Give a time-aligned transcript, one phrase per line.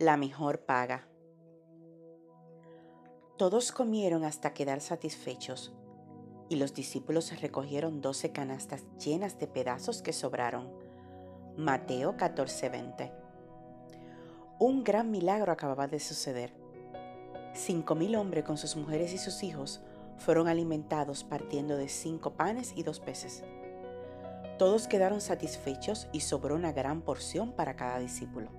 [0.00, 1.08] La mejor paga.
[3.36, 5.74] Todos comieron hasta quedar satisfechos,
[6.48, 10.70] y los discípulos recogieron doce canastas llenas de pedazos que sobraron.
[11.56, 13.10] Mateo 14:20.
[14.60, 16.54] Un gran milagro acababa de suceder.
[17.52, 19.80] Cinco mil hombres con sus mujeres y sus hijos
[20.16, 23.42] fueron alimentados partiendo de cinco panes y dos peces.
[24.60, 28.57] Todos quedaron satisfechos y sobró una gran porción para cada discípulo.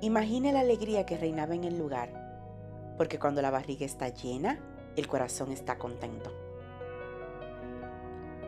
[0.00, 4.60] Imagine la alegría que reinaba en el lugar, porque cuando la barriga está llena,
[4.94, 6.32] el corazón está contento.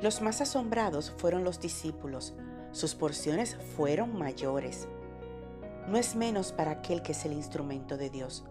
[0.01, 2.35] Los más asombrados fueron los discípulos,
[2.71, 4.87] sus porciones fueron mayores.
[5.89, 8.45] No es menos para aquel que es el instrumento de Dios.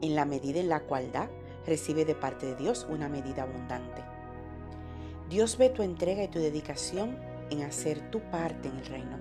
[0.00, 1.28] En la medida en la cual da,
[1.66, 4.02] recibe de parte de Dios una medida abundante.
[5.28, 7.18] Dios ve tu entrega y tu dedicación
[7.50, 9.18] en hacer tu parte en el reino.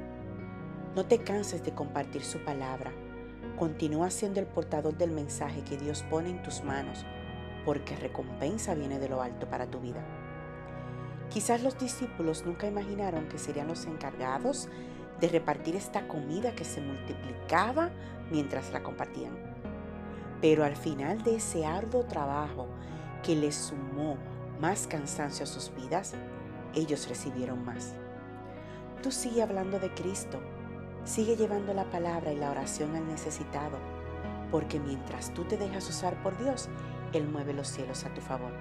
[0.95, 2.91] No te canses de compartir su palabra.
[3.59, 7.05] Continúa siendo el portador del mensaje que Dios pone en tus manos,
[7.65, 10.01] porque recompensa viene de lo alto para tu vida.
[11.29, 14.69] Quizás los discípulos nunca imaginaron que serían los encargados
[15.19, 17.89] de repartir esta comida que se multiplicaba
[18.31, 19.37] mientras la compartían.
[20.39, 22.67] Pero al final de ese arduo trabajo
[23.23, 24.15] que les sumó
[24.61, 26.13] más cansancio a sus vidas,
[26.75, 27.93] ellos recibieron más.
[29.03, 30.39] Tú sigue hablando de Cristo,
[31.05, 33.77] sigue llevando la palabra y la oración al necesitado,
[34.51, 36.69] porque mientras tú te dejas usar por Dios,
[37.13, 38.51] Él mueve los cielos a tu favor.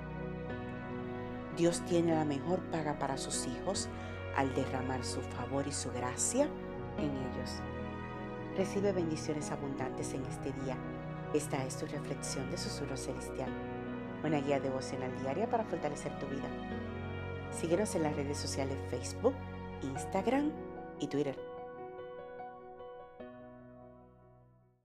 [1.56, 3.88] Dios tiene la mejor paga para sus hijos
[4.36, 6.48] al derramar su favor y su gracia
[6.98, 7.50] en ellos.
[8.56, 10.76] Recibe bendiciones abundantes en este día.
[11.34, 13.50] Esta es tu reflexión de susurro celestial
[14.24, 16.48] una guía devocional diaria para fortalecer tu vida.
[17.50, 19.34] Síguenos en las redes sociales Facebook,
[19.82, 20.52] Instagram
[20.98, 21.57] y Twitter.